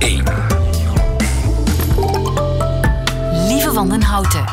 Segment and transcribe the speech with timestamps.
[0.00, 0.24] 1.
[3.48, 4.44] Lieve Wandenhouten.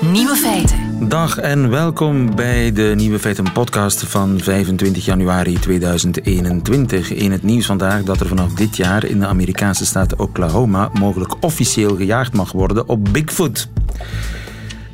[0.00, 1.08] Nieuwe feiten.
[1.08, 7.12] Dag en welkom bij de Nieuwe Feiten podcast van 25 januari 2021.
[7.12, 11.34] In het nieuws vandaag dat er vanaf dit jaar in de Amerikaanse staat Oklahoma mogelijk
[11.40, 13.68] officieel gejaagd mag worden op Bigfoot.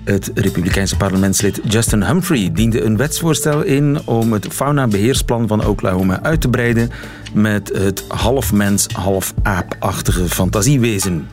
[0.05, 6.41] Het Republikeinse parlementslid Justin Humphrey diende een wetsvoorstel in om het faunabeheersplan van Oklahoma uit
[6.41, 6.91] te breiden
[7.35, 11.29] met het half mens, half aapachtige fantasiewezen.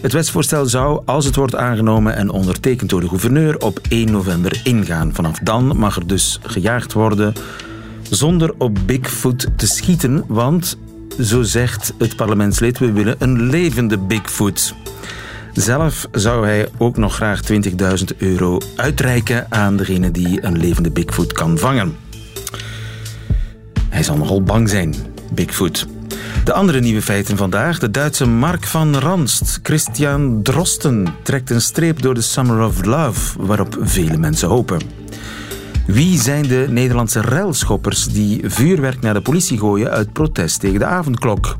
[0.00, 4.60] Het wetsvoorstel zou, als het wordt aangenomen en ondertekend door de gouverneur, op 1 november
[4.64, 5.14] ingaan.
[5.14, 7.32] Vanaf dan mag er dus gejaagd worden
[8.10, 10.78] zonder op Bigfoot te schieten, want,
[11.20, 14.74] zo zegt het parlementslid, we willen een levende Bigfoot.
[15.56, 21.32] Zelf zou hij ook nog graag 20.000 euro uitreiken aan degene die een levende Bigfoot
[21.32, 21.96] kan vangen.
[23.88, 24.94] Hij zal nogal bang zijn,
[25.32, 25.86] Bigfoot.
[26.44, 27.78] De andere nieuwe feiten vandaag.
[27.78, 33.42] De Duitse Mark van Ranst, Christian Drosten, trekt een streep door de Summer of Love,
[33.42, 34.80] waarop vele mensen hopen.
[35.86, 40.86] Wie zijn de Nederlandse relschoppers die vuurwerk naar de politie gooien uit protest tegen de
[40.86, 41.56] avondklok?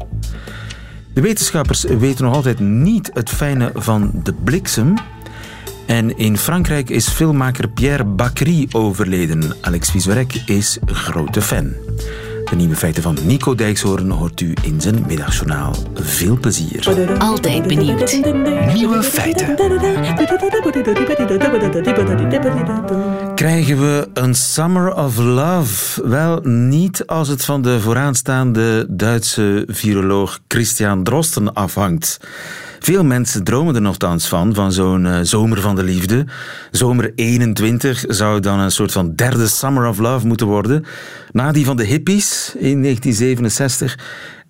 [1.17, 4.95] De wetenschappers weten nog altijd niet het fijne van de bliksem.
[5.87, 9.55] En in Frankrijk is filmmaker Pierre Bacry overleden.
[9.61, 11.73] Alex Vizorek is grote fan.
[12.51, 15.75] De nieuwe feiten van Nico Dijkshoorn hoort u in zijn middagjournaal.
[15.95, 17.09] Veel plezier.
[17.19, 18.21] Altijd benieuwd.
[18.75, 19.57] Nieuwe feiten.
[23.35, 26.09] Krijgen we een Summer of Love?
[26.09, 32.21] Wel, niet als het van de vooraanstaande Duitse viroloog Christian Drosten afhangt.
[32.87, 36.27] Veel mensen dromen er nogthans van, van zo'n uh, zomer van de liefde.
[36.71, 40.85] Zomer 21 zou dan een soort van derde Summer of Love moeten worden.
[41.33, 43.99] Na die van de hippies in 1967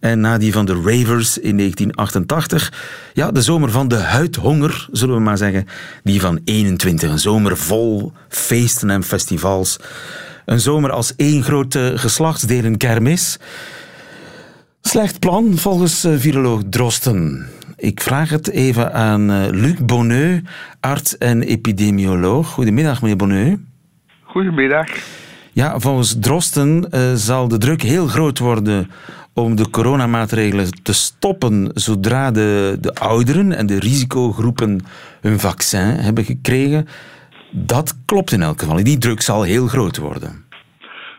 [0.00, 2.72] en na die van de Ravers in 1988.
[3.12, 5.66] Ja, de zomer van de huidhonger, zullen we maar zeggen.
[6.02, 7.10] Die van 21.
[7.10, 9.76] Een zomer vol feesten en festivals.
[10.44, 13.38] Een zomer als één grote geslachtsdelen kermis.
[14.80, 17.46] Slecht plan volgens uh, viroloog Drosten.
[17.76, 20.42] Ik vraag het even aan uh, Luc Bonneux,
[20.80, 22.48] arts en epidemioloog.
[22.48, 23.60] Goedemiddag, meneer Bonneux.
[24.22, 24.88] Goedemiddag.
[25.52, 28.90] Ja, volgens Drosten uh, zal de druk heel groot worden
[29.32, 34.80] om de coronamaatregelen te stoppen zodra de, de ouderen en de risicogroepen
[35.20, 36.86] hun vaccin hebben gekregen.
[37.50, 38.84] Dat klopt in elk geval.
[38.84, 40.44] Die druk zal heel groot worden.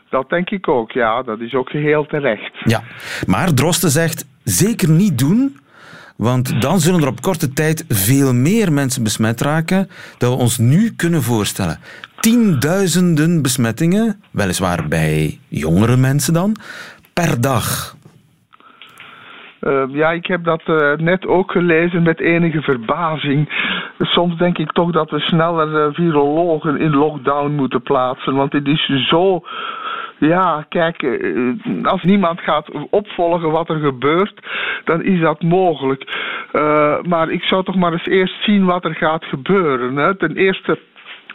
[0.09, 1.24] Dat denk ik ook, ja.
[1.24, 2.51] Dat is ook geheel terecht.
[2.63, 2.84] Ja,
[3.25, 5.57] maar Drosten zegt zeker niet doen,
[6.17, 10.57] want dan zullen er op korte tijd veel meer mensen besmet raken dan we ons
[10.57, 11.79] nu kunnen voorstellen.
[12.19, 16.56] Tienduizenden besmettingen, weliswaar bij jongere mensen dan,
[17.13, 17.95] per dag.
[19.61, 23.50] Uh, ja, ik heb dat uh, net ook gelezen met enige verbazing.
[24.00, 28.35] Soms denk ik toch dat we sneller uh, virologen in lockdown moeten plaatsen.
[28.35, 29.41] Want het is zo.
[30.19, 31.19] Ja, kijk,
[31.83, 34.39] als niemand gaat opvolgen wat er gebeurt,
[34.83, 36.03] dan is dat mogelijk.
[37.07, 39.95] maar ik zou toch maar eens eerst zien wat er gaat gebeuren.
[39.95, 40.16] Hè.
[40.16, 40.79] Ten eerste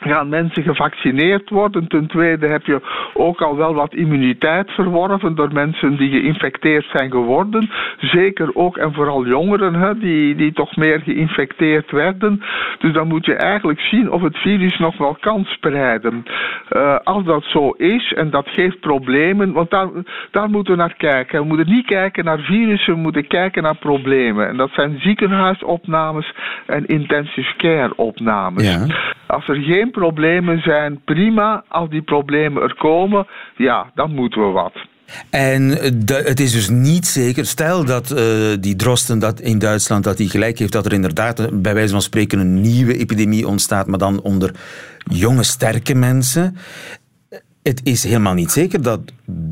[0.05, 1.89] gaan mensen gevaccineerd worden.
[1.89, 2.81] Ten tweede heb je
[3.15, 7.71] ook al wel wat immuniteit verworven door mensen die geïnfecteerd zijn geworden.
[7.99, 12.43] Zeker ook en vooral jongeren hè, die, die toch meer geïnfecteerd werden.
[12.79, 16.23] Dus dan moet je eigenlijk zien of het virus nog wel kan spreiden.
[16.71, 19.89] Uh, als dat zo is en dat geeft problemen, want daar,
[20.31, 21.41] daar moeten we naar kijken.
[21.41, 24.49] We moeten niet kijken naar virussen, we moeten kijken naar problemen.
[24.49, 26.35] En dat zijn ziekenhuisopnames
[26.67, 28.89] en intensive care opnames.
[28.89, 29.11] Ja.
[29.27, 31.65] Als er geen problemen zijn, prima.
[31.69, 33.27] Als die problemen er komen,
[33.57, 34.73] ja, dan moeten we wat.
[35.31, 35.69] En
[36.07, 38.19] de, het is dus niet zeker, stel dat uh,
[38.61, 42.03] die Drosten dat in Duitsland dat hij gelijk heeft, dat er inderdaad bij wijze van
[42.03, 44.55] spreken een nieuwe epidemie ontstaat, maar dan onder
[44.99, 46.57] jonge, sterke mensen.
[47.63, 49.01] Het is helemaal niet zeker dat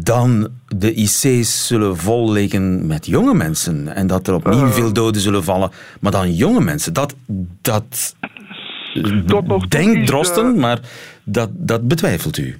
[0.04, 5.20] dan de IC's zullen vol liggen met jonge mensen en dat er opnieuw veel doden
[5.20, 5.70] zullen vallen,
[6.00, 6.92] maar dan jonge mensen.
[6.92, 7.14] Dat,
[7.60, 8.14] dat
[9.26, 10.78] tot nog Denk Drosten, maar
[11.24, 12.58] dat, dat betwijfelt u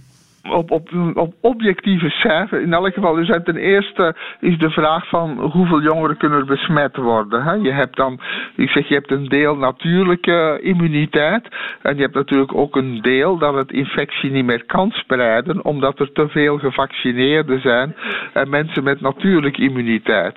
[0.51, 2.63] op, op, op objectieve cijfers.
[2.63, 7.43] In elk geval, dus ten eerste is de vraag van hoeveel jongeren kunnen besmet worden.
[7.43, 7.53] Hè?
[7.53, 8.21] Je hebt dan,
[8.57, 11.49] ik zeg, je hebt een deel natuurlijke immuniteit.
[11.83, 15.99] En je hebt natuurlijk ook een deel dat het infectie niet meer kan spreiden, omdat
[15.99, 17.95] er te veel gevaccineerden zijn
[18.33, 20.37] en mensen met natuurlijke immuniteit.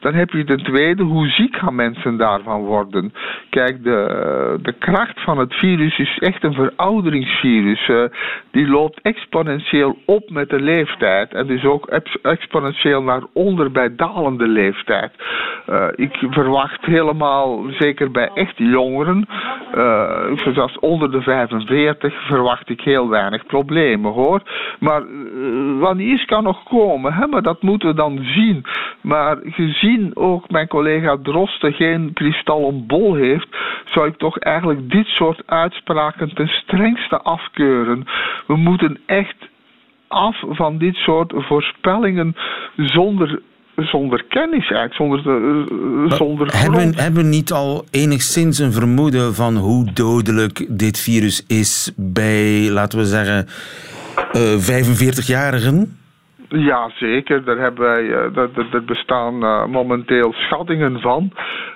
[0.00, 3.12] Dan heb je ten tweede, hoe ziek gaan mensen daarvan worden?
[3.50, 7.88] Kijk, de, de kracht van het virus is echt een verouderingsvirus.
[7.88, 8.04] Uh,
[8.50, 11.32] die loopt exponentieel exponentieel op met de leeftijd.
[11.32, 11.86] En dus ook
[12.22, 15.12] exponentieel naar onder bij dalende leeftijd.
[15.70, 19.26] Uh, ik verwacht helemaal, zeker bij echt jongeren,
[19.74, 24.42] uh, zoals onder de 45, verwacht ik heel weinig problemen hoor.
[24.80, 27.26] Maar uh, wanneer kan nog komen, hè?
[27.26, 28.64] maar dat moeten we dan zien.
[29.00, 33.48] Maar gezien ook mijn collega Drosten geen kristallen bol heeft,
[33.84, 38.04] zou ik toch eigenlijk dit soort uitspraken ten strengste afkeuren.
[38.46, 39.43] We moeten echt
[40.14, 42.36] af van dit soort voorspellingen
[42.76, 43.40] zonder
[43.76, 49.56] zonder kennis eigenlijk, zonder, uh, zonder hebben, hebben we niet al enigszins een vermoeden van
[49.56, 53.46] hoe dodelijk dit virus is bij, laten we zeggen,
[54.32, 56.02] uh, 45-jarigen?
[56.48, 57.44] Ja, zeker.
[57.44, 58.10] Daar, hebben wij,
[58.72, 61.30] er bestaan uh, momenteel schattingen van.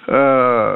[0.08, 0.68] Uh,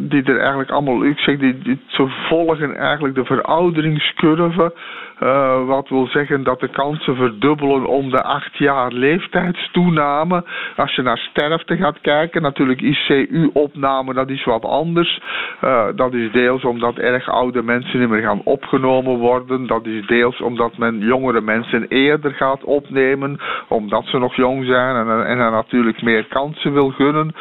[0.00, 4.74] die er eigenlijk allemaal, ik zeg, die, die, ze volgen eigenlijk de verouderingscurve
[5.22, 10.44] uh, wat wil zeggen dat de kansen verdubbelen om de acht jaar leeftijdstoename.
[10.76, 15.20] Als je naar sterfte gaat kijken, natuurlijk ICU-opname, dat is wat anders.
[15.64, 19.66] Uh, dat is deels omdat erg oude mensen niet meer gaan opgenomen worden.
[19.66, 24.96] Dat is deels omdat men jongere mensen eerder gaat opnemen, omdat ze nog jong zijn
[24.96, 27.34] en, en er natuurlijk meer kansen wil gunnen.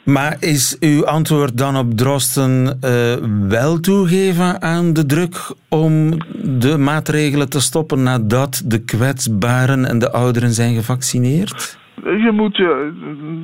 [0.05, 3.15] Maar is uw antwoord dan op Drosten uh,
[3.49, 6.17] wel toegeven aan de druk om
[6.61, 11.81] de maatregelen te stoppen nadat de kwetsbaren en de ouderen zijn gevaccineerd?
[11.95, 12.71] Je moet, uh,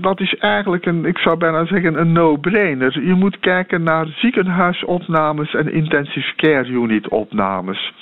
[0.01, 3.05] dat is eigenlijk een, ik zou bijna zeggen, een no-brainer.
[3.07, 7.93] Je moet kijken naar ziekenhuisopnames en intensive care unit opnames.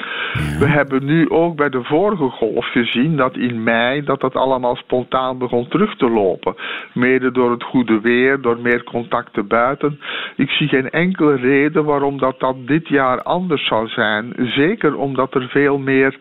[0.59, 4.77] We hebben nu ook bij de vorige golf gezien dat in mei dat dat allemaal
[4.77, 6.55] spontaan begon terug te lopen.
[6.95, 10.01] Mede door het goede weer, door meer contacten buiten.
[10.37, 14.33] Ik zie geen enkele reden waarom dat, dat dit jaar anders zou zijn.
[14.37, 16.17] Zeker omdat er veel meer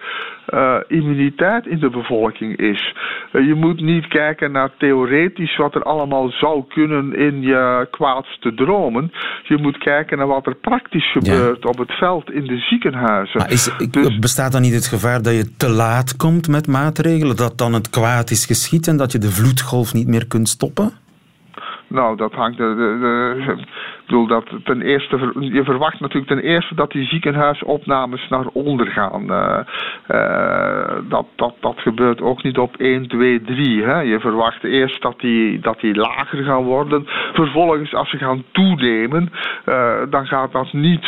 [0.54, 2.96] uh, immuniteit in de bevolking is.
[3.32, 8.54] Uh, je moet niet kijken naar theoretisch wat er allemaal zou kunnen in je kwaadste
[8.54, 9.12] dromen.
[9.44, 13.40] Je moet kijken naar wat er praktisch gebeurt op het veld in de ziekenhuizen.
[13.40, 17.36] Maar is, dus, bestaat dan niet het gevaar dat je te laat komt met maatregelen?
[17.36, 20.92] Dat dan het kwaad is geschied en dat je de vloedgolf niet meer kunt stoppen?
[21.88, 22.58] Nou, dat hangt.
[22.58, 23.66] De, de, de,
[24.06, 28.88] ik bedoel dat ten eerste, je verwacht natuurlijk ten eerste dat die ziekenhuisopnames naar onder
[28.88, 29.32] gaan.
[29.32, 29.60] Uh,
[30.08, 33.84] uh, dat, dat, dat gebeurt ook niet op 1, 2, 3.
[33.84, 34.00] Hè.
[34.00, 37.06] Je verwacht eerst dat die, dat die lager gaan worden.
[37.34, 39.32] Vervolgens, als ze gaan toenemen,
[39.66, 41.06] uh, dan gaat dat niet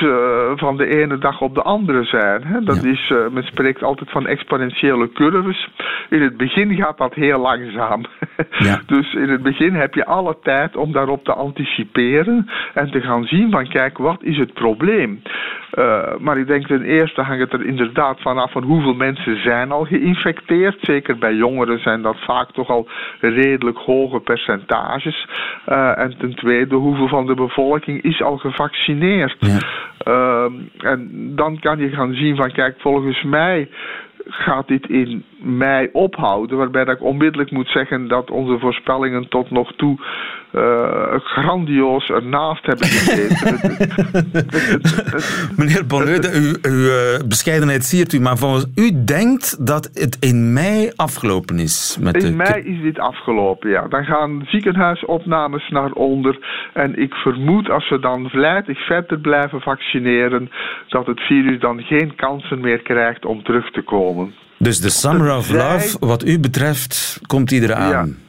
[0.55, 2.43] van de ene dag op de andere zijn.
[2.43, 2.63] Hè.
[2.63, 2.89] Dat ja.
[2.89, 5.69] is, men spreekt altijd van exponentiële curves.
[6.09, 8.05] In het begin gaat dat heel langzaam.
[8.49, 8.81] Ja.
[8.95, 12.49] dus in het begin heb je alle tijd om daarop te anticiperen.
[12.73, 15.21] En te gaan zien van kijk, wat is het probleem?
[15.73, 19.71] Uh, maar ik denk ten eerste hangt het er inderdaad vanaf van hoeveel mensen zijn
[19.71, 20.77] al geïnfecteerd.
[20.81, 22.87] Zeker bij jongeren zijn dat vaak toch al
[23.19, 25.27] redelijk hoge percentages.
[25.67, 29.35] Uh, en ten tweede, hoeveel van de bevolking is al gevaccineerd?
[29.39, 29.59] Ja.
[30.07, 33.69] Uh, en dan kan je gaan zien van kijk, volgens mij
[34.29, 36.57] gaat dit in mei ophouden.
[36.57, 39.97] Waarbij dat ik onmiddellijk moet zeggen dat onze voorspellingen tot nog toe
[40.53, 43.59] uh, grandioos ernaast hebben gezeten.
[45.57, 50.53] Meneer Bonnet, uw, uw uh, bescheidenheid siert u, maar volgens u denkt dat het in
[50.53, 51.97] mei afgelopen is?
[52.01, 53.87] Met in mei is dit afgelopen, ja.
[53.87, 56.39] Dan gaan ziekenhuisopnames naar onder.
[56.73, 60.49] En ik vermoed als we dan vlijtig verder blijven vaccineren,
[60.87, 64.33] dat het virus dan geen kansen meer krijgt om terug te komen.
[64.57, 67.89] Dus de Summer of Love, wat u betreft, komt die eraan?
[67.89, 68.25] Ja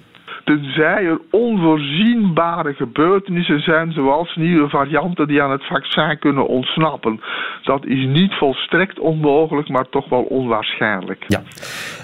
[0.48, 7.20] tenzij er onvoorzienbare gebeurtenissen zijn, zoals nieuwe varianten die aan het vaccin kunnen ontsnappen.
[7.62, 11.24] Dat is niet volstrekt onmogelijk, maar toch wel onwaarschijnlijk.
[11.26, 11.42] Ja.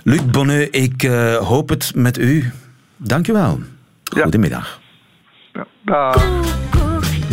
[0.03, 2.51] Luc Bonnet, ik uh, hoop het met u.
[2.97, 3.59] Dank u wel.
[4.05, 4.81] Goedemiddag.
[5.53, 5.67] Ja.
[5.85, 6.15] ja.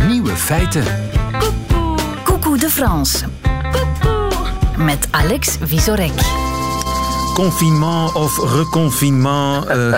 [0.08, 0.84] Nieuwe feiten.
[2.24, 3.25] Coucou de France.
[4.77, 6.40] Met Alex Visorek.
[7.33, 9.69] Confinement of reconfinement.
[9.69, 9.93] Uh,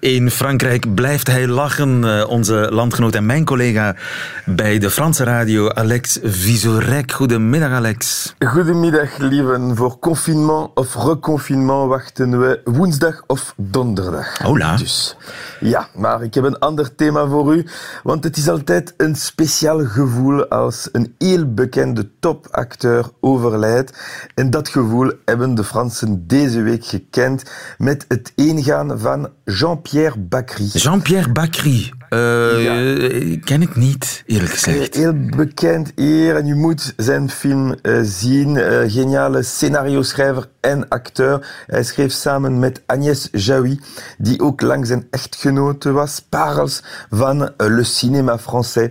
[0.16, 2.02] in Frankrijk blijft hij lachen.
[2.02, 3.96] Uh, onze landgenoot en mijn collega
[4.44, 7.12] bij de Franse radio, Alex Visorek.
[7.12, 8.34] Goedemiddag, Alex.
[8.38, 9.76] Goedemiddag, lieven.
[9.76, 14.38] Voor confinement of reconfinement wachten we woensdag of donderdag.
[14.38, 14.76] Hola.
[14.76, 15.16] Dus,
[15.60, 17.66] ja, maar ik heb een ander thema voor u.
[18.02, 23.98] Want het is altijd een speciaal gevoel als een heel bekende topacteur overlijdt.
[24.34, 27.42] En dat gevoel hebben de Fransen deze week gekend
[27.78, 30.66] met het ingaan van Jean-Pierre Bacry.
[30.72, 31.92] Jean-Pierre Bacry.
[32.10, 34.94] Uh, Ken ik niet, eerlijk gezegd.
[34.94, 38.54] Heel bekend hier en u moet zijn film uh, zien.
[38.54, 41.64] Uh, geniale scenario-schrijver en acteur.
[41.66, 43.80] Hij schreef samen met Agnès Jaoui,
[44.18, 46.26] die ook lang zijn echtgenote was.
[46.28, 48.90] Parels van le cinéma français.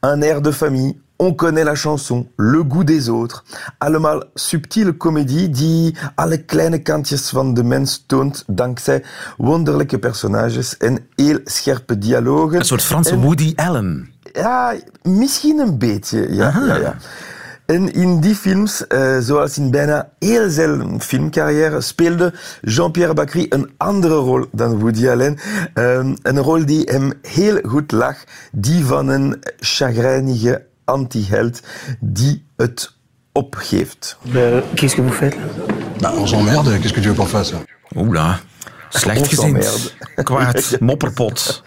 [0.00, 3.44] Un air de famille, On connaît la chanson, Le goût des autres.
[3.78, 9.04] Allemaal subtiele comedie die alle kleine kantjes van de mens toont dankzij
[9.36, 12.58] wonderlijke personages en heel scherpe dialogen.
[12.58, 14.12] Een soort Franse en, Woody Allen.
[14.32, 16.34] Ja, misschien een beetje.
[16.34, 16.96] Ja, ja, ja.
[17.66, 23.70] En in die films, uh, zoals in bijna heel zijn filmcarrière, speelde Jean-Pierre Bacry een
[23.76, 25.38] andere rol dan Woody Allen.
[25.74, 28.16] Um, een rol die hem heel goed lag,
[28.52, 31.60] die van een chagrijnige anti-held
[32.00, 32.92] die het
[33.32, 34.18] opgeeft.
[34.34, 35.36] Euh, Qu'est-ce que vous faites
[36.00, 37.54] bah, On s'emmerde, qu'est-ce que tu veux qu'on fasse
[37.94, 38.40] Oula,
[38.90, 39.94] slecht gezind.
[40.24, 41.62] Kwaad, mopperpot.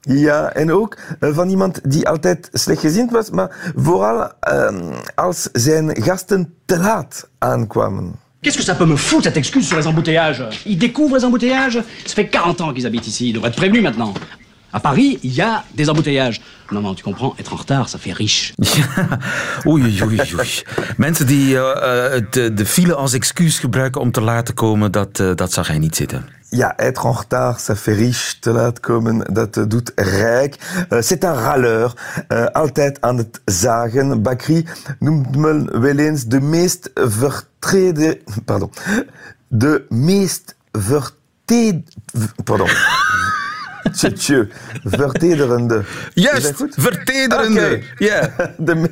[0.00, 6.02] Ja, en ook uh, van iemand die altijd slechtgezind was, maar vooral uh, als zijn
[6.02, 8.14] gasten te laat aankwamen.
[8.40, 11.82] Qu'est-ce que ça peut me foutre, cette excuse sur les embouteillages Ils découvrent les embouteillages
[12.04, 14.14] Ça fait 40 ans qu'ils habitent ici, ils devraient être prévenus maintenant.
[14.70, 16.40] À Paris, il y a des embouteillages.
[16.70, 18.52] Non, non, tu comprends, être en retard, ça fait riche.
[18.62, 19.18] Ja,
[19.66, 20.64] oei, oei, oei.
[20.96, 21.60] Mensen die uh,
[22.30, 25.78] de, de file als excuus gebruiken om te laten komen, dat, uh, dat zag hij
[25.78, 26.24] niet zitten.
[26.50, 28.38] Ja, être en retard, ça fait riche.
[28.40, 30.56] Te laat komen, dat doet rijk.
[30.92, 31.92] Uh, c'est un râleur.
[32.28, 34.22] Uh, altijd aan het zagen.
[34.22, 34.66] Bakri
[34.98, 38.18] noemt men wel eens de meest vertreden...
[38.44, 38.70] Pardon.
[39.48, 41.86] De meest vertreden...
[42.44, 42.68] Pardon.
[43.92, 44.48] Tje,
[44.84, 45.84] vertederende.
[46.14, 47.60] Juist, vertederende.
[47.60, 47.84] Okay.
[47.98, 48.38] Yeah.
[48.58, 48.90] De,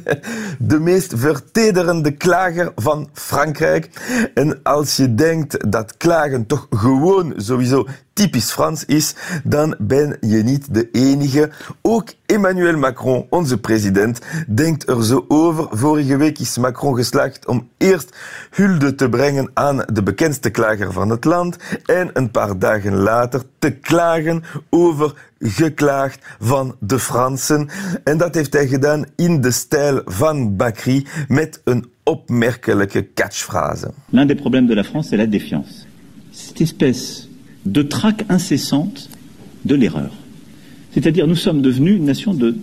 [0.58, 3.88] de meest vertederende klager van Frankrijk.
[4.34, 10.42] En als je denkt dat klagen toch gewoon sowieso typisch Frans is, dan ben je
[10.42, 11.50] niet de enige.
[11.82, 15.68] Ook Emmanuel Macron, onze president, denkt er zo over.
[15.70, 18.16] Vorige week is Macron geslaagd om eerst
[18.50, 23.42] hulde te brengen aan de bekendste klager van het land en een paar dagen later
[23.58, 27.68] te klagen over geklaagd van de Fransen.
[28.04, 33.90] En dat heeft hij gedaan in de stijl van Bacry met een opmerkelijke catchphrase.
[34.08, 35.86] L'un des problèmes de la France, c'est la défiance.
[36.30, 37.28] Cette espèce
[37.62, 39.08] de traque incessante
[39.60, 40.10] de l'erreur.
[40.96, 42.56] C'est-à-dire, nous sommes devenus une nation de,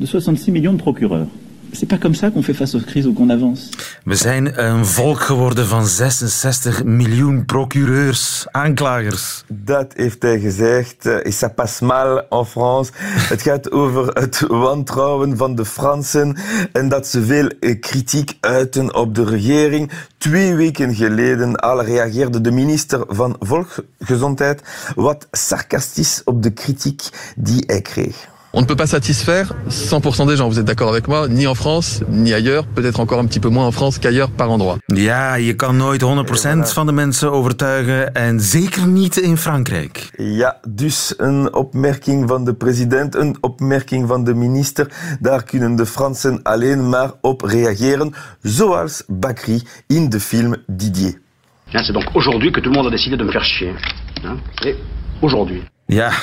[0.00, 1.26] de 66 millions de procureurs.
[1.74, 3.70] C'est pas comme ça qu'on fait face aux crises ou qu'on avance.
[4.04, 9.44] We zijn een volk geworden van 66 miljoen procureurs, aanklagers.
[9.48, 11.06] Dat heeft hij gezegd.
[11.06, 12.92] Et ça passe mal en France.
[13.28, 16.36] het gaat over het wantrouwen van de Fransen
[16.72, 17.50] en dat ze veel
[17.80, 19.90] kritiek uiten op de regering.
[20.18, 24.62] Twee weken geleden al reageerde de minister van Volksgezondheid
[24.94, 27.02] wat sarcastisch op de kritiek
[27.36, 28.30] die hij kreeg.
[28.54, 31.54] On ne peut pas satisfaire 100% des gens, vous êtes d'accord avec moi, ni en
[31.54, 34.76] France, ni ailleurs, peut-être encore un petit peu moins en France qu'ailleurs par endroit.
[34.88, 40.10] Ja, je kan nooit 100% van de mensen overtuigen en zeker niet in Frankrijk.
[40.16, 44.86] Ja, dus een opmerking van de president, een opmerking van de minister,
[45.20, 51.20] daar kunnen de Fransen alleen maar op reageren, zoals Bakri in de film Didier.
[51.70, 53.74] C'est donc aujourd'hui que tout le monde a décidé de me faire chier.
[54.24, 54.76] Hein Et
[55.20, 55.71] aujourd'hui.
[55.92, 56.12] Ja.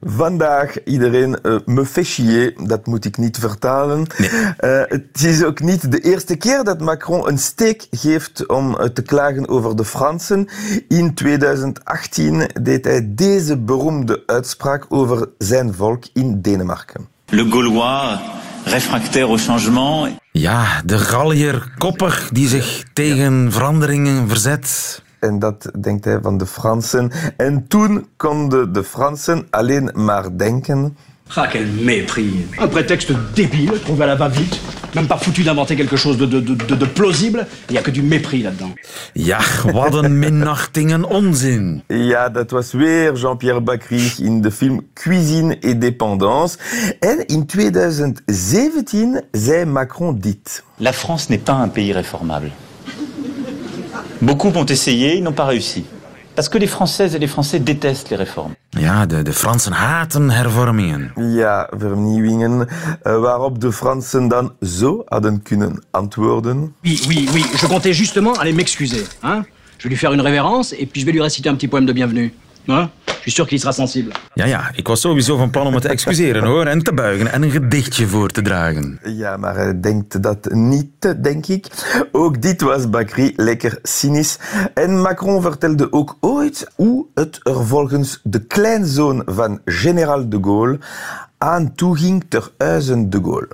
[0.00, 4.06] Vandaag iedereen uh, me fait chier, dat moet ik niet vertalen.
[4.18, 4.30] Nee.
[4.30, 8.84] Uh, het is ook niet de eerste keer dat Macron een steek geeft om uh,
[8.84, 10.48] te klagen over de Fransen.
[10.88, 17.08] In 2018 deed hij deze beroemde uitspraak over zijn volk in Denemarken.
[17.26, 18.18] Le Gaulois
[18.64, 20.18] réfractaire au changement.
[20.32, 25.02] Ja, de Gallier koppig die zich tegen veranderingen verzet.
[25.24, 27.10] En dat denkt hij van de Fransen.
[27.36, 30.96] En toen konden de Fransen alleen maar denken.
[31.34, 32.32] Ah, quel mépris.
[32.60, 34.60] Un prétexte débile, trouvé à la va-vite.
[34.94, 37.46] Même pas foutu d'inventer quelque chose de, de, de, de plausible.
[37.68, 38.74] Il n'y a que du mépris là-dedans.
[39.14, 39.40] Ja,
[39.72, 41.82] wat een minachting en onzin.
[41.86, 46.58] Ja, dat was weer Jean-Pierre Bacry in de film Cuisine et Dépendance.
[47.00, 50.62] En in 2017 zei Macron dit.
[50.78, 52.50] La France n'est pas un pays réformable.
[54.20, 55.84] Beaucoup ont essayé, ils n'ont pas réussi.
[56.34, 58.54] Parce que les Françaises et les Français détestent les réformes.
[58.76, 61.12] Ja, de, de Fransen haten hervormingen.
[61.16, 62.66] Ja, vernieuwingen.
[63.06, 66.74] Uh, waarop de Fransen dan zo hadden kunnen antwoorden.
[66.84, 67.44] Oui, oui, oui.
[67.54, 69.04] Je comptais justement aller m'excuser.
[69.22, 69.44] Hein
[69.78, 71.86] je vais lui faire une révérence et puis je vais lui réciter un petit poème
[71.86, 72.32] de bienvenue.
[72.66, 72.90] Hein
[73.24, 74.12] Je suis sûr qu'il sera sensible.
[74.34, 77.32] Ja, ja, ik was sowieso van plan om me te excuseren hoor, en te buigen
[77.32, 79.00] en een gedichtje voor te dragen.
[79.04, 81.66] Ja, maar hij denkt dat niet, denk ik.
[82.12, 84.38] Ook dit was Bakri lekker cynisch.
[84.74, 90.78] En Macron vertelde ook ooit hoe het er volgens de kleinzoon van generaal de Gaulle
[91.38, 93.48] aan toe ging ter huizen de Gaulle.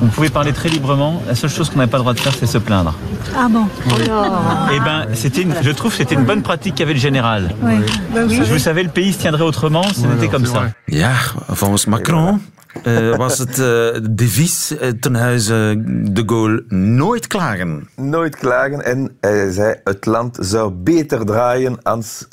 [0.00, 1.22] Vous pouvez parler très librement.
[1.26, 2.94] La seule chose qu'on n'a pas le droit de faire, c'est se plaindre.
[3.36, 3.66] Ah bon
[4.72, 7.54] Eh ben, c'était, une- je trouve, que c'était une bonne pratique qu'avait le général.
[7.62, 7.74] Oui.
[8.14, 8.40] Oui.
[8.50, 10.70] Vous savez, le pays se tiendrait autrement, ce n'était comme ça.
[10.88, 11.12] Ja,
[11.48, 12.40] volgens Macron
[12.84, 17.88] eh, was het eh, devies eh, ten huize de Gaulle nooit klagen.
[17.96, 22.26] Nooit klagen en hij zei het land zou beter draaien als,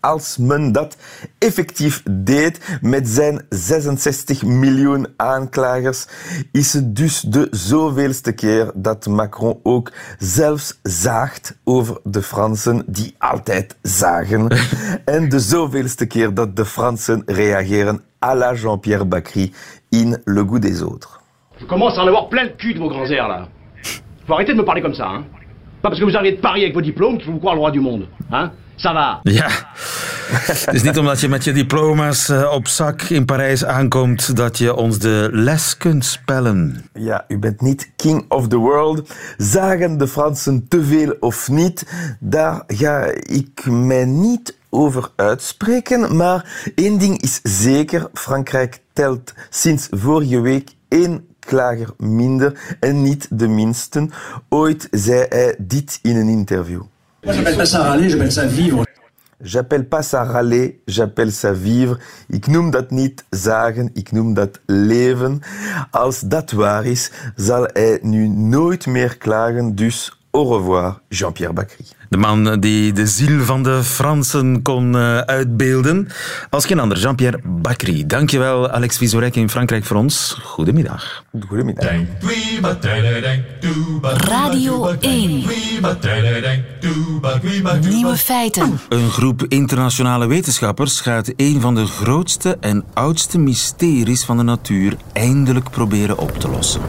[0.00, 0.96] als men dat
[1.38, 2.60] effectief deed.
[2.80, 6.06] Met zijn 66 miljoen aanklagers
[6.52, 13.14] is het dus de zoveelste keer dat Macron ook zelfs zaagt over de Fransen die
[13.18, 14.48] altijd zagen.
[15.04, 19.52] en de zoveelste keer dat de Fransen reageren à la Jean-Pierre Bacry
[19.90, 21.20] in Le Goût des Autres.
[21.58, 23.48] Je commence à en avoir plein le cul de vos grands airs, là.
[24.26, 25.24] Faut arrêter de me parler comme ça, hein.
[25.82, 27.60] Pas parce que vous arrivez de Paris avec vos diplômes qu'il faut vous croire le
[27.60, 28.50] roi du monde, hein.
[28.76, 29.20] Ça va.
[29.22, 29.48] Ja,
[30.64, 34.58] het is niet omdat je met je diploma's eh, op zak in Parijs aankomt dat
[34.58, 36.88] je ons de les kunt spellen.
[36.92, 39.14] Ja, u bent niet king of the world.
[39.36, 41.86] Zagen de Fransen te veel of niet?
[42.20, 46.16] Daar ga ik mij niet over uitspreken.
[46.16, 53.28] Maar één ding is zeker: Frankrijk telt sinds vorige week één klager minder en niet
[53.30, 54.08] de minste.
[54.48, 56.82] Ooit zei hij dit in een interview.
[57.24, 58.84] Moi, j'appelle pas ça râler, j'appelle ça vivre.
[59.40, 61.98] J'appelle pas ça râler, j'appelle ça vivre.
[62.28, 65.40] Ik noem dat niet zagen, ik noem dat leven.
[65.90, 69.74] Als dat waar is, zal hij nu nooit meer klagen.
[69.74, 71.84] Dus au revoir, Jean-Pierre Bacry.
[72.08, 76.08] De man die de ziel van de Fransen kon eh, uitbeelden.
[76.50, 78.06] Als geen ander, Jean-Pierre Bacry.
[78.06, 80.38] Dankjewel, Alex Vizorek in Frankrijk voor ons.
[80.42, 81.24] Goedemiddag.
[81.48, 81.92] Goedemiddag.
[84.02, 85.44] Radio 1.
[87.80, 88.80] Nieuwe feiten.
[88.88, 94.96] Een groep internationale wetenschappers gaat een van de grootste en oudste mysteries van de natuur
[95.12, 96.80] eindelijk proberen op te lossen.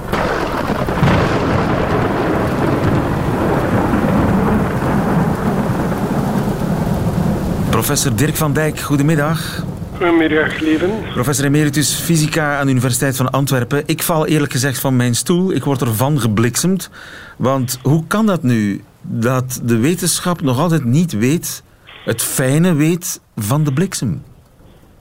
[7.76, 9.64] Professor Dirk van Dijk, goedemiddag.
[9.98, 10.90] Goedemiddag, lieven.
[11.14, 13.84] Professor emeritus fysica aan de Universiteit van Antwerpen.
[13.86, 15.54] Ik val eerlijk gezegd van mijn stoel.
[15.54, 16.92] Ik word ervan gebliksemd.
[17.38, 21.64] Want hoe kan dat nu dat de wetenschap nog altijd niet weet,
[22.06, 24.24] het fijne weet van de bliksem?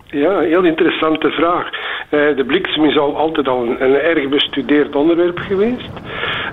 [0.07, 1.65] Ja, heel interessante vraag.
[2.11, 5.91] Eh, de bliksem is al altijd al een, een erg bestudeerd onderwerp geweest.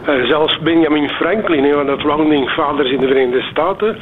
[0.06, 3.98] Eh, zelfs Benjamin Franklin, een van de founding vaders in de Verenigde Staten,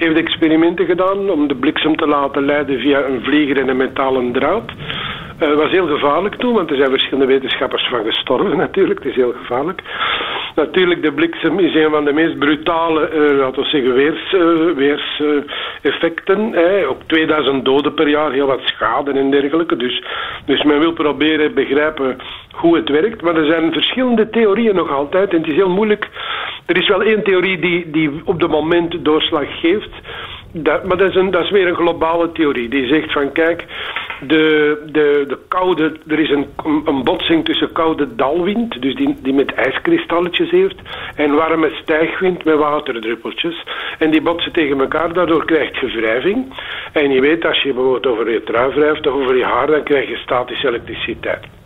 [0.00, 4.32] heeft experimenten gedaan om de bliksem te laten leiden via een vlieger en een metalen
[4.32, 4.70] draad.
[5.38, 8.98] Het uh, was heel gevaarlijk toen, want er zijn verschillende wetenschappers van gestorven natuurlijk.
[8.98, 9.82] Het is heel gevaarlijk.
[10.60, 14.74] Natuurlijk, de bliksem is een van de meest brutale, uh, laten we zeggen, weerseffecten.
[14.74, 15.22] Weers,
[15.82, 16.54] effecten,
[16.88, 19.76] Ook 2000 doden per jaar, heel wat schade en dergelijke.
[19.76, 20.02] Dus,
[20.46, 22.16] dus men wil proberen begrijpen
[22.50, 23.22] hoe het werkt.
[23.22, 25.30] Maar er zijn verschillende theorieën nog altijd.
[25.30, 26.08] En het is heel moeilijk.
[26.66, 29.90] Er is wel één theorie die, die op het moment doorslag geeft.
[30.52, 32.68] Dat, maar dat is, een, is weer een globale theorie.
[32.68, 33.64] Die zegt van kijk,
[34.20, 36.46] de, de, de koude, er is een,
[36.84, 40.76] een botsing tussen koude dalwind, dus die, die met ijskristalletjes heeft,
[41.14, 43.64] en warme stijgwind met waterdruppeltjes.
[43.98, 46.54] En die botsen tegen elkaar, daardoor krijg je wrijving.
[46.92, 49.82] En je weet, als je bijvoorbeeld over je trui wrijft of over je haar, dan
[49.82, 51.59] krijg je statische elektriciteit.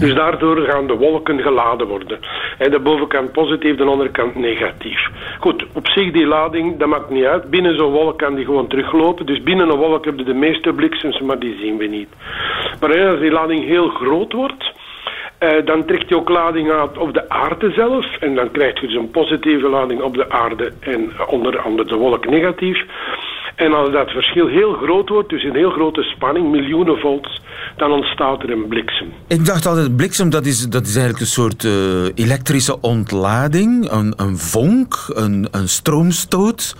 [0.00, 2.18] Dus daardoor gaan de wolken geladen worden.
[2.58, 5.08] En de bovenkant positief, de onderkant negatief.
[5.38, 7.50] Goed, op zich die lading, dat maakt niet uit.
[7.50, 9.26] Binnen zo'n wolk kan die gewoon teruglopen.
[9.26, 12.08] Dus binnen een wolk heb je de meeste bliksems, maar die zien we niet.
[12.80, 14.72] Maar als die lading heel groot wordt,
[15.38, 18.16] eh, dan trekt je ook lading uit op de aarde zelf.
[18.20, 21.96] En dan krijg je dus een positieve lading op de aarde en onder andere de
[21.96, 22.84] wolk negatief.
[23.58, 27.40] En als dat verschil heel groot wordt, dus een heel grote spanning, miljoenen volts,
[27.76, 29.12] dan ontstaat er een bliksem.
[29.28, 31.72] Ik dacht altijd, bliksem dat is, dat is eigenlijk een soort uh,
[32.14, 36.76] elektrische ontlading, een, een vonk, een, een stroomstoot.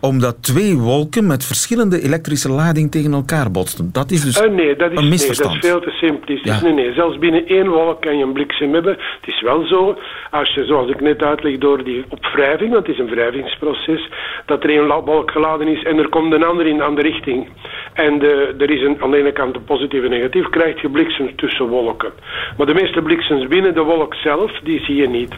[0.00, 3.88] Omdat twee wolken met verschillende elektrische lading tegen elkaar botsten.
[3.92, 5.54] Dat is dus Eh, nee, dat is, een nee, misverstand.
[5.54, 6.58] dat is veel te simplistisch.
[6.60, 6.62] Ja.
[6.62, 8.92] Nee, nee, zelfs binnen één wolk kan je een bliksem hebben.
[9.20, 9.98] Het is wel zo,
[10.30, 14.08] als je, zoals ik net uitleg, door die opwrijving, want het is een wrijvingsproces,
[14.46, 17.48] dat er één wolk geladen is en er komt een ander in de andere richting.
[17.92, 20.88] En de, er is een, aan de ene kant een positief en negatief, krijg je
[20.88, 22.12] bliksems tussen wolken.
[22.56, 25.34] Maar de meeste bliksems binnen de wolk zelf, die zie je niet.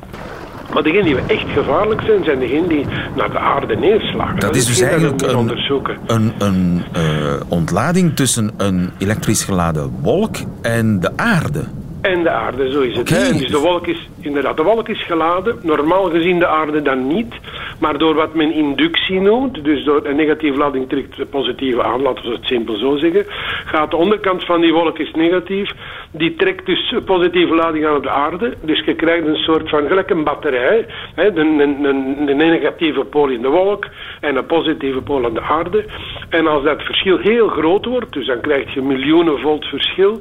[0.72, 4.40] Maar degenen die echt gevaarlijk zijn, zijn degenen die naar de aarde neerslagen.
[4.40, 5.98] Dat is dus dat eigenlijk een, onderzoeken.
[6.06, 7.02] een, een eh,
[7.48, 11.64] ontlading tussen een elektrisch geladen wolk en de aarde.
[12.00, 13.08] En de aarde, zo is het.
[13.08, 15.58] Dus de wolk is, inderdaad, de wolk is geladen.
[15.62, 17.34] Normaal gezien de aarde dan niet.
[17.82, 22.24] Maar door wat men inductie noemt, dus door een negatieve lading trekt positieve aan, laten
[22.24, 23.24] we het simpel zo zeggen,
[23.64, 25.70] gaat de onderkant van die wolk is negatief.
[26.10, 28.54] Die trekt dus positieve lading aan op de aarde.
[28.60, 30.86] Dus je krijgt een soort van, gelijk een batterij.
[31.14, 33.86] Hè, een, een, een, een negatieve pool in de wolk
[34.20, 35.84] en een positieve pool aan de aarde.
[36.28, 40.20] En als dat verschil heel groot wordt, dus dan krijg je miljoenen volt verschil,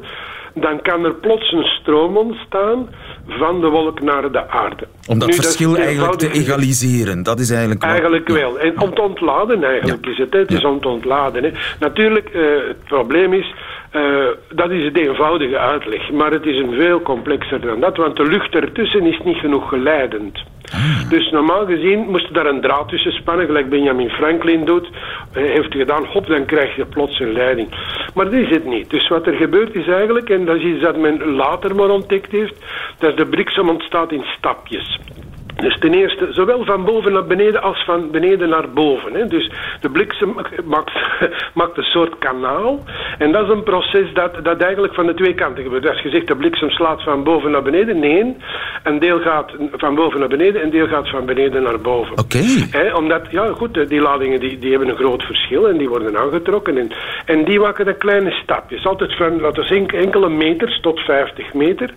[0.53, 2.89] dan kan er plots een stroom ontstaan
[3.27, 4.87] van de wolk naar de aarde.
[5.07, 7.23] Om dat Nu, verschil eigenlijk te egaliseren.
[7.23, 8.59] Dat is eigenlijk wat- Eigenlijk wel.
[8.59, 10.33] En om te ontladen eigenlijk is het.
[10.33, 11.43] Het is om te ontladen.
[11.43, 11.51] Hè.
[11.79, 13.53] Natuurlijk, eh, het probleem is,
[13.91, 16.11] eh, dat is het eenvoudige uitleg.
[16.11, 19.69] Maar het is een veel complexer dan dat, want de lucht ertussen is niet genoeg
[19.69, 20.43] geleidend.
[21.09, 24.89] Dus normaal gezien moest je daar een draad tussen spannen, gelijk Benjamin Franklin doet.
[25.31, 27.69] Heeft hij gedaan, hop, dan krijg je plots een leiding.
[28.13, 28.89] Maar dat is het niet.
[28.89, 32.31] Dus wat er gebeurt is eigenlijk, en dat is iets dat men later maar ontdekt
[32.31, 32.65] heeft,
[32.99, 34.99] dat de bliksem ontstaat in stapjes.
[35.61, 39.13] Dus ten eerste, zowel van boven naar beneden als van beneden naar boven.
[39.13, 39.25] Hè.
[39.25, 39.51] Dus
[39.81, 40.91] de bliksem maakt,
[41.59, 42.79] maakt een soort kanaal.
[43.21, 45.89] En dat is een proces dat, dat eigenlijk van de twee kanten gebeurt.
[45.89, 48.35] Als je zegt de bliksem slaat van boven naar beneden, nee.
[48.83, 52.17] Een deel gaat van boven naar beneden, een deel gaat van beneden naar boven.
[52.17, 52.43] Oké.
[52.93, 56.77] Omdat, ja goed, die ladingen die, die hebben een groot verschil en die worden aangetrokken.
[56.77, 56.91] En,
[57.25, 58.85] en die maken de kleine stapjes.
[58.85, 61.93] Altijd van, laten we zeggen, enkele meters tot 50 meter.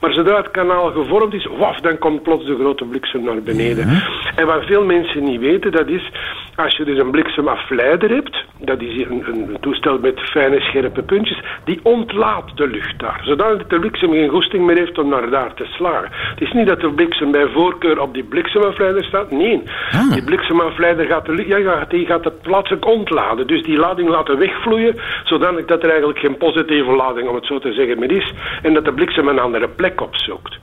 [0.00, 4.02] Maar zodra het kanaal gevormd is, waf, dan komt plots de grote bliksem naar beneden.
[4.36, 6.10] En wat veel mensen niet weten, dat is,
[6.56, 11.42] als je dus een bliksemafleider hebt, dat is een, een toestel met fijne scherpe puntjes,
[11.64, 13.20] die ontlaadt de lucht daar.
[13.24, 16.10] Zodat de bliksem geen goesting meer heeft om naar daar te slagen.
[16.12, 19.62] Het is niet dat de bliksem bij voorkeur op die bliksemafleider staat, nee.
[20.12, 23.46] Die bliksemafleider gaat de, ja, ja, die gaat het plaatselijk ontladen.
[23.46, 27.58] Dus die lading laten wegvloeien, zodanig dat er eigenlijk geen positieve lading, om het zo
[27.58, 28.32] te zeggen, meer is.
[28.62, 30.58] En dat de bliksem een andere plek opzoekt.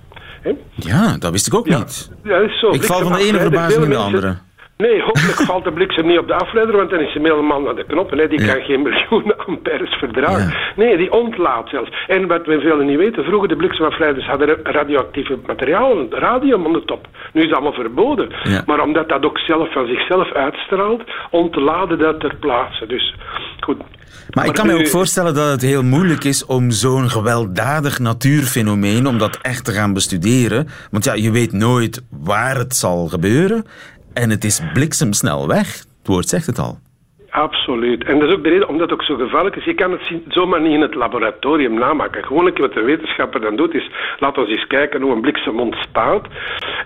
[0.76, 2.12] Ja, dat wist ik ook niet.
[2.24, 2.70] Ja, dat is zo.
[2.70, 4.38] Ik val van de ene verbazing in de andere.
[4.82, 7.76] Nee, hopelijk valt de bliksem niet op de afleider, want dan is hij helemaal naar
[7.76, 8.18] de knoppen.
[8.18, 8.28] Hè.
[8.28, 10.54] Die kan geen miljoenen amperes verdragen.
[10.76, 11.92] Nee, die ontlaadt zelfs.
[12.08, 16.86] En wat we velen niet weten, vroeger de bliksemafleiders hadden radioactieve materiaal, radium aan de
[16.86, 17.08] top.
[17.34, 18.30] Nu is dat allemaal verboden.
[18.44, 18.64] Ja.
[18.66, 22.86] Maar omdat dat ook zelf van zichzelf uitstraalt, ontladen dat ter plaatse.
[22.86, 23.16] Dus
[23.60, 23.78] goed.
[24.30, 29.08] Maar ik kan me ook voorstellen dat het heel moeilijk is om zo'n gewelddadig natuurfenomeen,
[29.08, 30.68] om dat echt te gaan bestuderen.
[30.92, 33.66] Want ja, je weet nooit waar het zal gebeuren.
[34.14, 35.78] En het is bliksemsnel weg.
[35.78, 36.80] Het woord zegt het al.
[37.32, 38.04] Absoluut.
[38.04, 39.64] En dat is ook de reden omdat het ook zo gevaarlijk is.
[39.64, 42.24] Je kan het zomaar niet in het laboratorium namaken.
[42.24, 46.28] Gewoonlijk wat de wetenschapper dan doet is, laten we eens kijken hoe een bliksem ontstaat.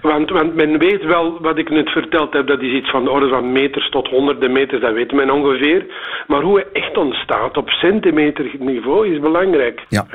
[0.02, 3.10] Want, want men weet wel, wat ik net verteld heb, dat is iets van de
[3.10, 5.86] orde van meters tot honderden meters, dat weet men ongeveer.
[6.28, 9.86] Maar hoe hij echt ontstaat op centimeter niveau is belangrijk.
[9.90, 10.06] Ja.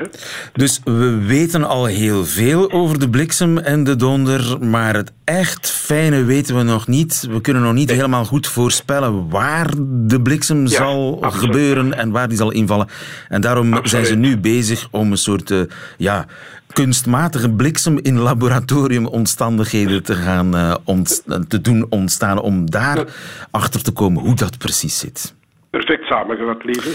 [0.53, 5.71] Dus we weten al heel veel over de bliksem en de donder, maar het echt
[5.71, 7.27] fijne weten we nog niet.
[7.31, 9.67] We kunnen nog niet helemaal goed voorspellen waar
[10.07, 12.87] de bliksem zal gebeuren en waar die zal invallen.
[13.27, 15.59] En daarom zijn ze nu bezig om een soort eh,
[15.97, 16.25] ja,
[16.73, 23.05] kunstmatige bliksem in laboratoriumomstandigheden te gaan eh, ont- te doen ontstaan om daar
[23.51, 25.33] achter te komen hoe dat precies zit.
[25.69, 26.89] Perfect samengevat, lieve.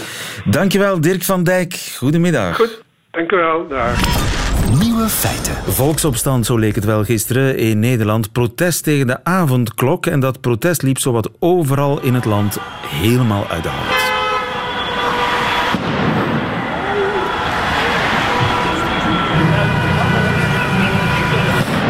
[0.45, 1.73] Dankjewel Dirk van Dijk.
[1.97, 2.55] Goedemiddag.
[2.55, 3.67] Goed, dank u wel.
[3.67, 4.36] Dag.
[4.79, 5.55] Nieuwe feiten.
[5.55, 8.31] Volksopstand, zo leek het wel gisteren in Nederland.
[8.31, 10.05] Protest tegen de avondklok.
[10.05, 14.15] En dat protest liep zowat overal in het land helemaal uit de hand.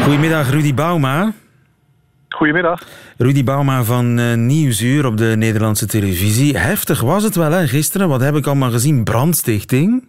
[0.03, 1.33] Goedemiddag, Rudy Bauma.
[2.29, 2.83] Goedemiddag.
[3.17, 6.57] Rudy Bauma van eh, Nieuwsuur op de Nederlandse televisie.
[6.57, 8.07] Heftig was het wel, hè, gisteren?
[8.07, 9.03] Wat heb ik allemaal gezien?
[9.03, 10.03] Brandstichting?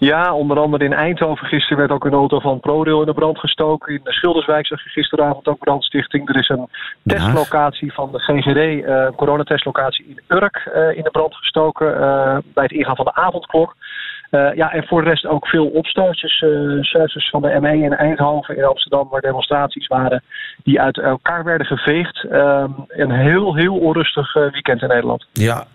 [0.00, 3.38] Ja, onder andere in Eindhoven gisteren werd ook een auto van ProRail in de brand
[3.38, 3.94] gestoken.
[3.94, 6.28] In de Schilderswijk zag je gisteravond ook brandstichting.
[6.28, 6.68] Er is een
[7.04, 12.64] testlocatie van de GGD, eh coronatestlocatie in Urk, eh, in de brand gestoken eh, bij
[12.64, 13.76] het ingaan van de avondklok.
[14.30, 16.40] Uh, ja, en voor de rest ook veel opstootjes.
[16.40, 20.22] Uh, van de ME in Eindhoven, in Amsterdam, waar demonstraties waren
[20.62, 22.24] die uit elkaar werden geveegd.
[22.24, 25.26] Uh, een heel, heel onrustig weekend in Nederland.
[25.32, 25.66] Ja,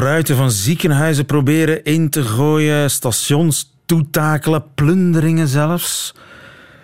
[0.00, 6.14] ruiten van ziekenhuizen proberen in te gooien, stations toetakelen, plunderingen zelfs.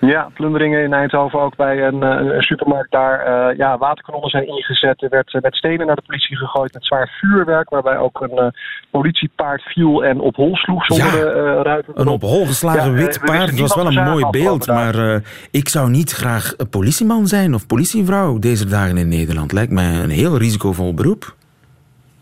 [0.00, 3.50] Ja, plunderingen in Eindhoven ook bij een, eh, een supermarkt daar.
[3.50, 5.02] Uh, ja, waterkanonnen zijn ingezet.
[5.02, 7.70] Er werd met stenen naar de politie gegooid met zwaar vuurwerk.
[7.70, 8.46] Waarbij ook een uh,
[8.90, 12.00] politiepaard viel en op hol sloeg zonder ja, de ruiten.
[12.00, 13.50] Een op hol geslagen wit paard.
[13.50, 14.66] Dat was wel een mooi beeld.
[14.66, 19.52] Maar ik zou niet graag een politieman zijn of politievrouw deze dagen in Nederland.
[19.52, 21.38] Lijkt mij een heel risicovol beroep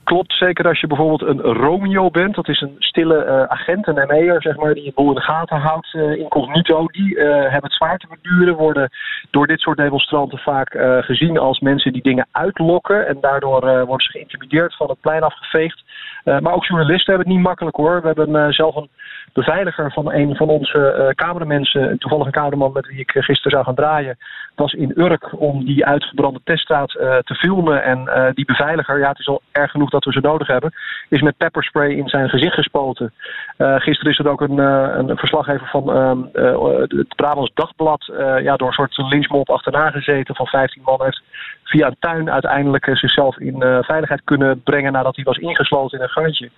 [0.09, 0.33] klopt.
[0.33, 2.35] Zeker als je bijvoorbeeld een Romeo bent.
[2.35, 5.21] Dat is een stille uh, agent, een ME'er, zeg maar, die je boel in de
[5.21, 6.87] gaten houdt, uh, incognito.
[6.87, 8.57] Die uh, hebben het zwaar te beduren.
[8.57, 8.89] Worden
[9.31, 13.07] door dit soort demonstranten vaak gezien als mensen die dingen uitlokken.
[13.07, 15.83] En daardoor worden ze geïntimideerd, van het plein afgeveegd.
[16.25, 18.01] maar ook journalisten hebben het niet makkelijk hoor.
[18.01, 18.89] We hebben zelf een
[19.33, 23.75] beveiliger van een van onze cameramensen, toevallig een cameraman met wie ik gisteren zou gaan
[23.75, 24.17] draaien,
[24.55, 26.91] was in Urk om die uitgebrande teststraat
[27.25, 27.83] te filmen.
[27.83, 30.73] En die beveiliger, ja, het is al erg genoeg dat we ze nodig hebben,
[31.09, 33.13] is met pepperspray in zijn gezicht gespoten.
[33.59, 38.13] Gisteren is er ook een, een verslaggever van uh, het Brabants Dagblad
[38.43, 41.03] ja, door een soort lynchmob achterna gezeten van 15 man.
[41.03, 41.23] Heeft
[41.65, 46.11] via een tuin uiteindelijk zichzelf in veiligheid kunnen brengen nadat hij was ingesloten in een
[46.11, 46.51] gangetje.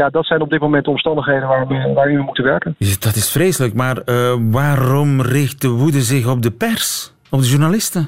[0.00, 2.74] Ja, dat zijn op dit moment de omstandigheden waar we, waarin we moeten werken.
[2.78, 4.02] Dat is vreselijk, maar
[4.50, 8.04] waarom richt de woede zich op de pers, op de journalisten?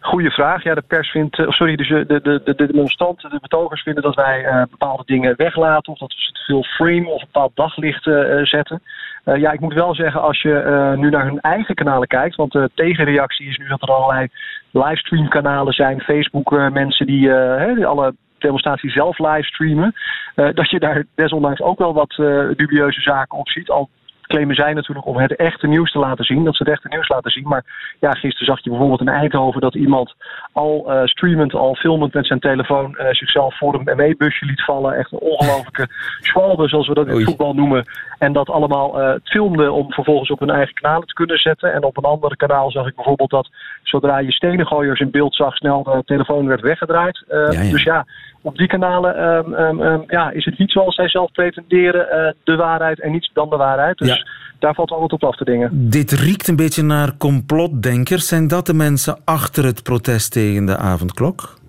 [0.00, 0.62] Goeie vraag.
[0.62, 4.02] Ja, de pers vindt, uh, sorry, dus de, de, de, de demonstranten, de betogers vinden
[4.02, 7.52] dat wij uh, bepaalde dingen weglaten of dat we te veel frame of een bepaald
[7.54, 8.82] daglicht uh, zetten.
[9.24, 12.70] ja, ik moet wel zeggen, als je nu naar hun eigen kanalen kijkt, want de
[12.74, 14.28] tegenreactie is nu dat er allerlei
[14.70, 17.30] livestreamkanalen zijn, Facebook mensen die,
[17.74, 19.94] die alle demonstraties zelf livestreamen,
[20.34, 22.14] dat je daar desondanks ook wel wat
[22.56, 23.70] dubieuze zaken op ziet.
[23.70, 23.88] Al
[24.32, 26.44] claimen zij natuurlijk om het echte nieuws te laten zien.
[26.44, 27.48] Dat ze het echte nieuws laten zien.
[27.48, 27.64] Maar
[28.00, 30.14] ja, gisteren zag je bijvoorbeeld in Eindhoven dat iemand
[30.52, 34.94] al uh, streamend, al filmend met zijn telefoon uh, zichzelf voor een ME-busje liet vallen.
[34.94, 35.86] Echt een ongelofelijke
[36.28, 37.84] schwalbe, zoals we dat in het voetbal noemen.
[38.18, 41.72] En dat allemaal uh, filmde om vervolgens op hun eigen kanalen te kunnen zetten.
[41.72, 43.48] En op een ander kanaal zag ik bijvoorbeeld dat
[43.82, 47.24] zodra je stenengooiers in beeld zag, snel de telefoon werd weggedraaid.
[47.28, 47.70] Ja, ja.
[47.70, 48.06] Dus ja,
[48.42, 53.00] op die kanalen um, um, ja, is het niet zoals zij zelf pretenderen de waarheid
[53.00, 53.98] en niets dan de waarheid.
[53.98, 54.21] Dus ja.
[54.58, 55.90] Daar valt wel wat op af te dingen.
[55.90, 58.28] Dit riekt een beetje naar complotdenkers.
[58.28, 61.60] Zijn dat de mensen achter het protest tegen de avondklok?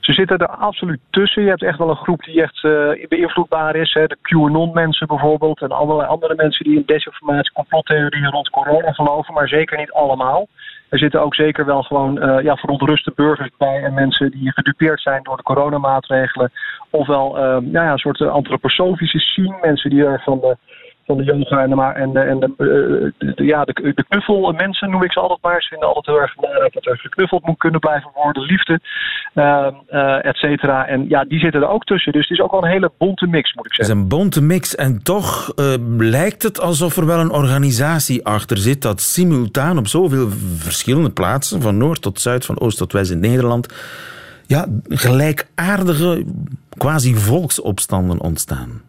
[0.00, 1.42] Ze zitten er absoluut tussen.
[1.42, 3.92] Je hebt echt wel een groep die echt uh, beïnvloedbaar is.
[3.92, 4.06] Hè.
[4.06, 5.60] De QAnon-mensen bijvoorbeeld.
[5.62, 9.34] En allerlei andere mensen die in desinformatie, complottheorieën rond corona geloven.
[9.34, 10.48] Maar zeker niet allemaal.
[10.88, 15.00] Er zitten ook zeker wel gewoon uh, ja, verontruste burgers bij en mensen die gedupeerd
[15.00, 16.52] zijn door de coronamaatregelen.
[16.90, 20.56] Ofwel uh, nou ja, een soort antroposofische scene, mensen die er van de
[21.06, 22.46] van de yoga en de, en de, en de,
[23.18, 25.62] eh, de, ja, de, de knuffelmensen noem ik ze altijd maar.
[25.62, 28.80] Ze vinden altijd heel erg belangrijk dat er geknuffeld moet kunnen blijven worden, liefde,
[29.34, 30.86] uh, uh, et cetera.
[30.86, 32.12] En ja, die zitten er ook tussen.
[32.12, 33.96] Dus het is ook wel een hele bonte mix, moet ik zeggen.
[33.96, 38.24] Het is een bonte mix en toch uh, lijkt het alsof er wel een organisatie
[38.24, 42.92] achter zit dat simultaan op zoveel verschillende plaatsen, van noord tot zuid, van oost tot
[42.92, 43.74] west in Nederland,
[44.46, 46.24] ja, gelijkaardige
[46.76, 48.85] quasi-volksopstanden ontstaan.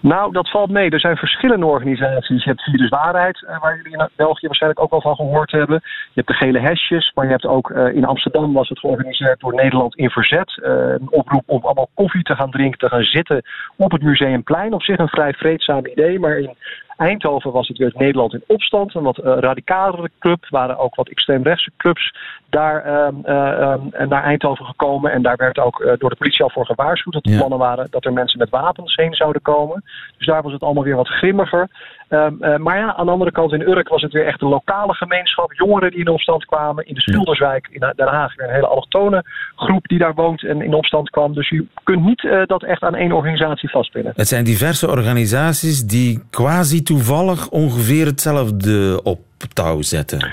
[0.00, 0.90] Nou, dat valt mee.
[0.90, 2.44] Er zijn verschillende organisaties.
[2.44, 5.80] Je hebt Virus Waarheid, eh, waar jullie in België waarschijnlijk ook wel van gehoord hebben.
[5.82, 9.40] Je hebt de Gele Hesjes, maar je hebt ook uh, in Amsterdam was het georganiseerd
[9.40, 10.60] door Nederland in Verzet.
[10.62, 13.42] Uh, een oproep om allemaal koffie te gaan drinken, te gaan zitten
[13.76, 14.72] op het Museumplein.
[14.72, 16.56] Op zich een vrij vreedzaam idee, maar in
[16.96, 18.94] Eindhoven was het weer Nederland in opstand.
[18.94, 20.46] Een wat uh, radicalere club.
[20.48, 22.14] waren ook wat extreemrechtse clubs
[22.48, 25.12] daar uh, naar Eindhoven gekomen.
[25.12, 27.14] En daar werd ook uh, door de politie al voor gewaarschuwd.
[27.14, 29.84] Dat de plannen waren dat er mensen met wapens heen zouden komen.
[30.16, 31.68] Dus daar was het allemaal weer wat grimmiger.
[32.08, 34.48] Um, uh, maar ja, aan de andere kant in Urk was het weer echt een
[34.48, 35.52] lokale gemeenschap.
[35.52, 36.86] Jongeren die in opstand kwamen.
[36.86, 39.24] In de Schilderswijk in Den Haag weer een hele allochtone
[39.56, 41.34] groep die daar woont en in opstand kwam.
[41.34, 44.12] Dus je kunt niet uh, dat echt aan één organisatie vastpinnen.
[44.16, 49.20] Het zijn diverse organisaties die quasi toevallig ongeveer hetzelfde op
[49.52, 50.32] touw zetten.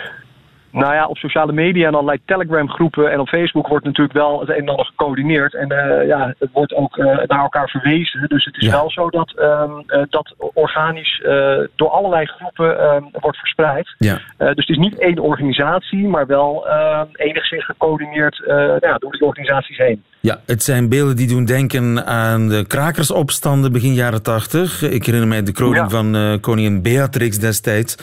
[0.74, 4.50] Nou ja, op sociale media en allerlei Telegram-groepen en op Facebook wordt natuurlijk wel het
[4.50, 5.54] een en ander gecoördineerd.
[5.54, 8.26] En uh, ja, het wordt ook uh, naar elkaar verwezen.
[8.28, 8.72] Dus het is ja.
[8.72, 11.22] wel zo dat um, uh, dat organisch
[11.76, 13.96] door allerlei groepen um, wordt verspreid.
[13.98, 14.20] Ja.
[14.38, 19.26] dus het is niet één organisatie, maar wel ehm, enigszins gecoördineerd nou ja, door die
[19.26, 20.04] organisaties heen.
[20.20, 24.82] Ja, het zijn beelden die doen denken aan de krakersopstanden begin jaren tachtig.
[24.82, 25.90] Ik herinner mij de kroning ja.
[25.90, 27.96] van koningin Beatrix destijds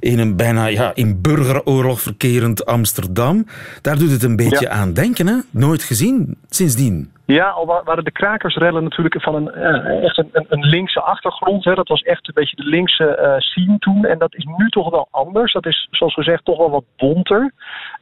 [0.00, 3.46] in een bijna ja, in burgeroorlog verkerend Amsterdam.
[3.82, 5.34] Daar doet het een beetje aan denken, hè?
[5.50, 7.10] Nooit gezien sindsdien.
[7.24, 11.64] Ja, al waren de krakersrellen natuurlijk van een, uh, echt een, een, linkse achtergrond.
[11.64, 11.74] Hè.
[11.74, 14.04] Dat was echt een beetje de linkse uh, scene toen.
[14.04, 15.52] En dat is nu toch wel anders.
[15.52, 17.52] Dat is, zoals gezegd, toch wel wat bonter.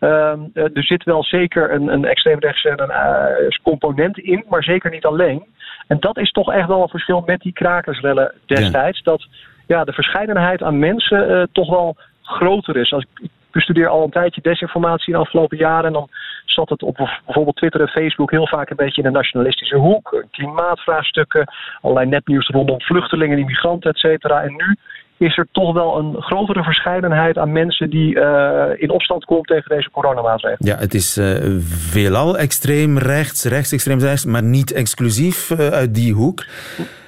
[0.01, 5.47] Uh, er zit wel zeker een, een extreemrechtse een, component in, maar zeker niet alleen.
[5.87, 9.03] En dat is toch echt wel een verschil met die krakersrellen destijds.
[9.03, 9.27] Dat
[9.68, 12.92] ja, de verscheidenheid aan mensen toch wel groter is.
[12.92, 15.85] Als ik, bestudeer al een tijdje desinformatie in de afgelopen jaren.
[15.85, 16.09] En dan
[16.44, 20.24] zat het op bijvoorbeeld Twitter en Facebook heel vaak een beetje in de nationalistische hoek.
[20.31, 24.42] Klimaatvraagstukken, allerlei nepnieuws rondom vluchtelingen, immigranten, et cetera.
[24.42, 24.76] En nu
[25.18, 29.76] is er toch wel een grotere verscheidenheid aan mensen die uh, in opstand komen tegen
[29.76, 30.72] deze coronamaatregelen.
[30.72, 31.57] Ja, het is uh,
[31.90, 36.44] veelal extreem rechts, rechtsextreem rechts, maar niet exclusief uh, uit die hoek.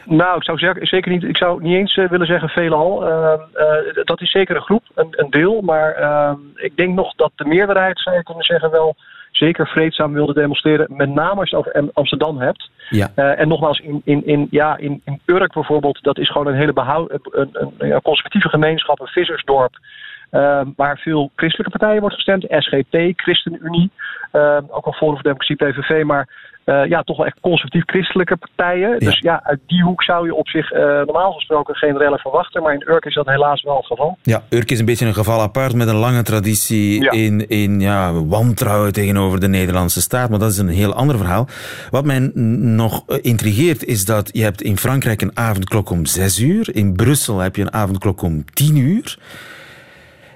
[0.05, 3.01] Nou, ik zou zeker, zeker niet, ik zou niet eens willen zeggen veelal.
[4.05, 5.61] dat is zeker een groep, een, een deel.
[5.61, 5.97] Maar
[6.55, 8.97] ik denk nog dat de meerderheid, zou je kunnen zeggen, wel
[9.31, 10.87] zeker vreedzaam wilde demonstreren.
[10.89, 12.71] Met name als je het over Amsterdam hebt.
[12.91, 13.11] Ja.
[13.17, 16.59] Uh, en nogmaals, in, in, in, ja, in, in Urk bijvoorbeeld, dat is gewoon een
[16.59, 19.79] hele behoud, een, een, een conservatieve gemeenschap, een vissersdorp.
[20.31, 22.45] Uh, waar veel christelijke partijen wordt gestemd.
[22.49, 23.91] SGP, ChristenUnie,
[24.33, 26.05] uh, ook al Forum voor Democratie, PVV.
[26.05, 26.29] Maar
[26.71, 28.99] uh, ja, toch wel echt conservatief-christelijke partijen.
[28.99, 32.63] Dus ja, uit die hoek zou je op zich uh, normaal gesproken geen rellen verwachten.
[32.63, 34.19] Maar in Urk is dat helaas wel het geval.
[34.23, 37.11] Ja, Urk is een beetje een geval apart met een lange traditie ja.
[37.11, 40.31] in, in ja, wantrouwen tegenover de Nederlandse staat.
[40.31, 41.47] Maar dat is een heel ander verhaal.
[41.91, 46.75] Wat mij nog intrigeert is dat je hebt in Frankrijk een avondklok om 6 uur.
[46.75, 49.19] In Brussel heb je een avondklok om 10 uur.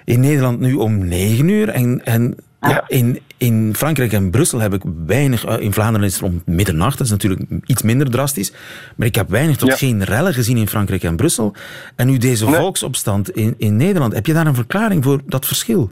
[0.05, 1.69] In Nederland nu om 9 uur.
[1.69, 5.45] En, en ja, in, in Frankrijk en Brussel heb ik weinig.
[5.45, 8.53] In Vlaanderen is het om middernacht, dat is natuurlijk iets minder drastisch.
[8.97, 11.55] Maar ik heb weinig tot geen rellen gezien in Frankrijk en Brussel.
[11.97, 12.55] En nu deze nee.
[12.55, 14.13] volksopstand in, in Nederland.
[14.13, 15.91] Heb je daar een verklaring voor dat verschil?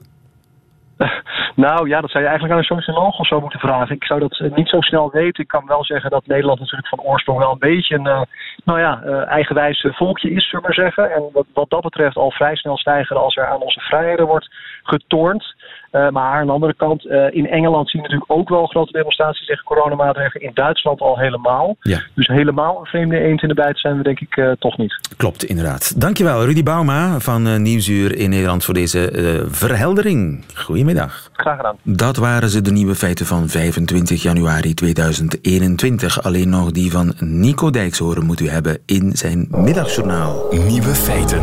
[1.55, 3.95] Nou ja, dat zou je eigenlijk aan een socioloog of zo moeten vragen.
[3.95, 5.43] Ik zou dat niet zo snel weten.
[5.43, 8.23] Ik kan wel zeggen dat Nederland natuurlijk van oorsprong wel een beetje een uh,
[8.65, 11.13] nou ja, uh, eigenwijs volkje is, zullen we maar zeggen.
[11.13, 14.55] En wat, wat dat betreft al vrij snel stijgen als er aan onze vrijheden wordt
[14.83, 15.55] getornd.
[15.93, 18.93] Uh, maar aan de andere kant, uh, in Engeland zien we natuurlijk ook wel grote
[18.93, 20.47] demonstraties tegen coronamaatregelen.
[20.47, 21.77] In Duitsland al helemaal.
[21.81, 22.03] Ja.
[22.15, 25.01] Dus helemaal een vreemde eend in de bijt zijn we denk ik uh, toch niet.
[25.17, 26.01] Klopt, inderdaad.
[26.01, 29.11] Dankjewel, Rudy Bauma van Nieuwsuur in Nederland voor deze
[29.51, 30.45] verheldering.
[30.55, 31.31] Goedemiddag.
[31.33, 31.77] Graag gedaan.
[31.83, 36.23] Dat waren ze, de nieuwe feiten van 25 januari 2021.
[36.23, 40.47] Alleen nog die van Nico Dijkshoren moet u hebben in zijn middagjournaal.
[40.51, 41.43] Nieuwe feiten.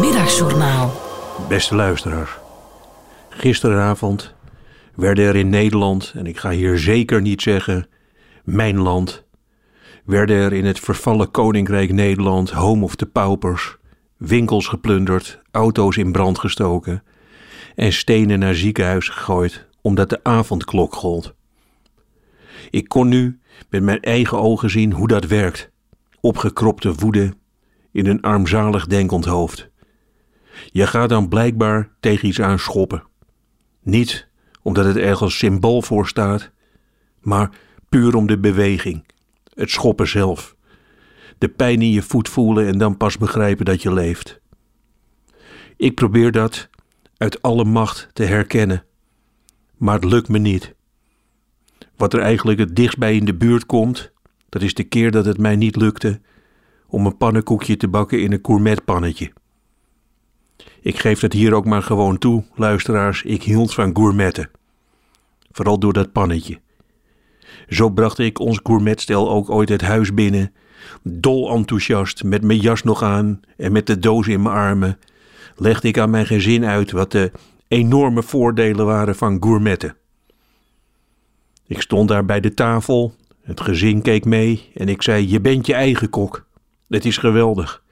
[0.00, 0.89] Middagjournaal.
[1.50, 2.30] Beste luisteraars,
[3.28, 4.34] gisteravond
[4.94, 7.86] werden er in Nederland, en ik ga hier zeker niet zeggen
[8.44, 9.24] mijn land,
[10.04, 13.76] werden er in het vervallen Koninkrijk Nederland, home of the paupers,
[14.16, 17.02] winkels geplunderd, auto's in brand gestoken
[17.74, 21.34] en stenen naar ziekenhuizen gegooid omdat de avondklok gold.
[22.70, 25.70] Ik kon nu met mijn eigen ogen zien hoe dat werkt.
[26.20, 27.32] Opgekropte woede
[27.92, 29.69] in een armzalig denkend hoofd.
[30.66, 33.02] Je gaat dan blijkbaar tegen iets aan schoppen.
[33.82, 34.28] Niet
[34.62, 36.50] omdat het ergens symbool voor staat,
[37.20, 37.50] maar
[37.88, 39.04] puur om de beweging,
[39.54, 40.56] het schoppen zelf.
[41.38, 44.40] De pijn in je voet voelen en dan pas begrijpen dat je leeft.
[45.76, 46.68] Ik probeer dat
[47.16, 48.84] uit alle macht te herkennen,
[49.76, 50.74] maar het lukt me niet.
[51.96, 54.12] Wat er eigenlijk het dichtst bij in de buurt komt,
[54.48, 56.20] dat is de keer dat het mij niet lukte
[56.86, 59.32] om een pannenkoekje te bakken in een gourmetpannetje.
[60.82, 64.50] Ik geef het hier ook maar gewoon toe, luisteraars, ik hield van gourmetten.
[65.52, 66.60] Vooral door dat pannetje.
[67.68, 70.52] Zo bracht ik ons gourmetstel ook ooit het huis binnen,
[71.02, 74.98] dol enthousiast, met mijn jas nog aan en met de doos in mijn armen,
[75.56, 77.32] legde ik aan mijn gezin uit wat de
[77.68, 79.96] enorme voordelen waren van gourmetten.
[81.66, 85.66] Ik stond daar bij de tafel, het gezin keek mee en ik zei: Je bent
[85.66, 86.46] je eigen kok.
[86.88, 87.82] Het is geweldig.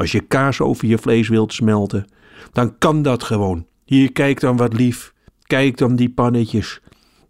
[0.00, 2.04] Als je kaas over je vlees wilt smelten,
[2.52, 3.66] dan kan dat gewoon.
[3.84, 5.14] Hier, kijk dan wat lief.
[5.42, 6.80] Kijk dan die pannetjes.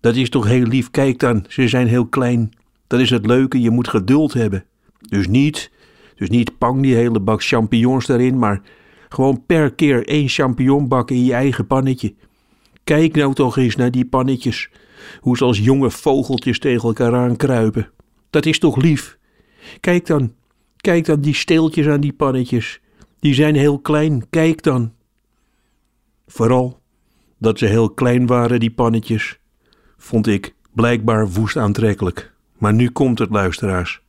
[0.00, 0.90] Dat is toch heel lief.
[0.90, 2.50] Kijk dan, ze zijn heel klein.
[2.86, 4.64] Dat is het leuke, je moet geduld hebben.
[5.08, 5.70] Dus niet,
[6.14, 8.62] dus niet pang die hele bak champignons erin, maar
[9.08, 12.14] gewoon per keer één champignon bakken in je eigen pannetje.
[12.84, 14.70] Kijk nou toch eens naar die pannetjes.
[15.20, 17.90] Hoe ze als jonge vogeltjes tegen elkaar aankruipen.
[18.30, 19.18] Dat is toch lief?
[19.80, 20.32] Kijk dan,
[20.80, 22.80] kijk dan die steeltjes aan die pannetjes.
[23.18, 24.92] Die zijn heel klein, kijk dan.
[26.26, 26.80] Vooral
[27.38, 29.38] dat ze heel klein waren, die pannetjes,
[29.96, 32.32] vond ik blijkbaar woest aantrekkelijk.
[32.58, 34.00] Maar nu komt het, luisteraars.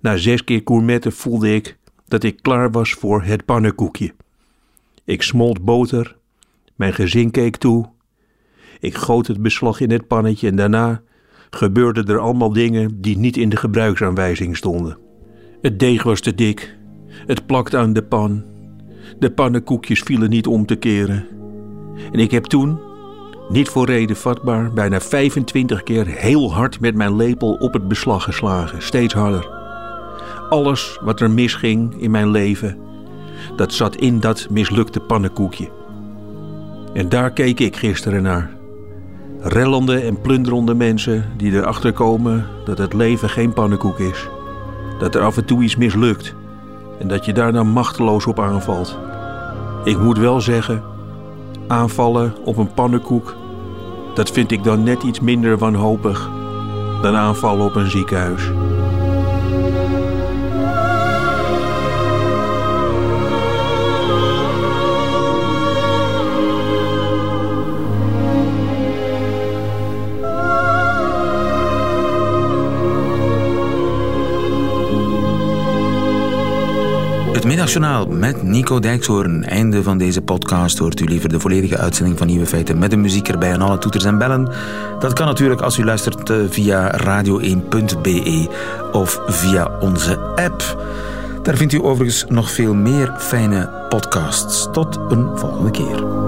[0.00, 1.78] Na zes keer gourmetten voelde ik
[2.08, 4.14] dat ik klaar was voor het pannenkoekje.
[5.04, 6.16] Ik smolt boter,
[6.74, 7.88] mijn gezin keek toe.
[8.80, 11.02] Ik goot het beslag in het pannetje en daarna
[11.50, 15.05] gebeurden er allemaal dingen die niet in de gebruiksaanwijzing stonden.
[15.62, 16.76] Het deeg was te dik,
[17.26, 18.44] het plakte aan de pan,
[19.18, 21.26] de pannenkoekjes vielen niet om te keren.
[22.12, 22.78] En ik heb toen,
[23.48, 28.22] niet voor reden vatbaar, bijna 25 keer heel hard met mijn lepel op het beslag
[28.22, 29.48] geslagen, steeds harder.
[30.48, 32.78] Alles wat er misging in mijn leven,
[33.56, 35.68] dat zat in dat mislukte pannenkoekje.
[36.92, 38.50] En daar keek ik gisteren naar.
[39.40, 44.28] Rellende en plunderende mensen die erachter komen dat het leven geen pannenkoek is.
[44.98, 46.34] Dat er af en toe iets mislukt
[46.98, 48.98] en dat je daar dan machteloos op aanvalt.
[49.84, 50.82] Ik moet wel zeggen,
[51.66, 53.34] aanvallen op een pannenkoek,
[54.14, 56.30] dat vind ik dan net iets minder wanhopig
[57.02, 58.50] dan aanvallen op een ziekenhuis.
[77.56, 79.44] Middagjournaal met Nico Dijkshoorn.
[79.44, 80.78] Einde van deze podcast.
[80.78, 83.78] Hoort u liever de volledige uitzending van Nieuwe Feiten met de muziek erbij en alle
[83.78, 84.52] toeters en bellen?
[84.98, 88.48] Dat kan natuurlijk als u luistert eh, via radio1.be
[88.92, 90.84] of via onze app.
[91.42, 94.68] Daar vindt u overigens nog veel meer fijne podcasts.
[94.72, 96.25] Tot een volgende keer.